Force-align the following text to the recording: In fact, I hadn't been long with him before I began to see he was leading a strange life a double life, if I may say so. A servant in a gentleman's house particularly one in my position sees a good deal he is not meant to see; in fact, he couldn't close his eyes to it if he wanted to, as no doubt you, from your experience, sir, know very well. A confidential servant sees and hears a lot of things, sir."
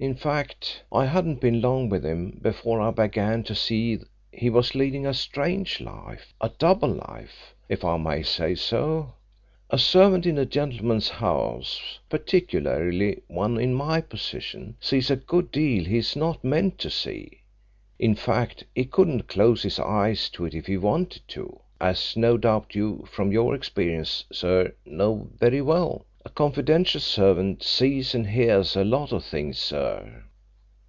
In 0.00 0.16
fact, 0.16 0.82
I 0.90 1.06
hadn't 1.06 1.40
been 1.40 1.60
long 1.62 1.88
with 1.88 2.04
him 2.04 2.40
before 2.42 2.80
I 2.80 2.90
began 2.90 3.44
to 3.44 3.54
see 3.54 4.00
he 4.32 4.50
was 4.50 4.74
leading 4.74 5.06
a 5.06 5.14
strange 5.14 5.80
life 5.80 6.34
a 6.40 6.48
double 6.58 6.88
life, 6.88 7.54
if 7.68 7.84
I 7.84 7.96
may 7.96 8.22
say 8.24 8.56
so. 8.56 9.12
A 9.70 9.78
servant 9.78 10.26
in 10.26 10.36
a 10.36 10.44
gentleman's 10.44 11.08
house 11.08 12.00
particularly 12.10 13.22
one 13.28 13.56
in 13.56 13.72
my 13.72 14.00
position 14.00 14.74
sees 14.80 15.12
a 15.12 15.16
good 15.16 15.52
deal 15.52 15.84
he 15.84 15.98
is 15.98 16.16
not 16.16 16.42
meant 16.44 16.76
to 16.78 16.90
see; 16.90 17.42
in 17.96 18.16
fact, 18.16 18.64
he 18.74 18.84
couldn't 18.84 19.28
close 19.28 19.62
his 19.62 19.78
eyes 19.78 20.28
to 20.30 20.44
it 20.44 20.54
if 20.54 20.66
he 20.66 20.76
wanted 20.76 21.22
to, 21.28 21.60
as 21.80 22.16
no 22.16 22.36
doubt 22.36 22.74
you, 22.74 23.06
from 23.10 23.30
your 23.32 23.54
experience, 23.54 24.24
sir, 24.32 24.74
know 24.84 25.28
very 25.38 25.62
well. 25.62 26.04
A 26.26 26.30
confidential 26.30 27.02
servant 27.02 27.62
sees 27.62 28.14
and 28.14 28.28
hears 28.28 28.76
a 28.76 28.82
lot 28.82 29.12
of 29.12 29.22
things, 29.22 29.58
sir." 29.58 30.22